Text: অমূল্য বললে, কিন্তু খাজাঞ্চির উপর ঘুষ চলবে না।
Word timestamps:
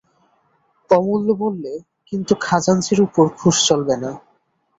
অমূল্য 0.91 1.27
বললে, 1.43 1.71
কিন্তু 2.09 2.33
খাজাঞ্চির 2.41 2.99
উপর 3.01 3.25
ঘুষ 3.39 3.55
চলবে 3.67 3.95
না। 4.03 4.11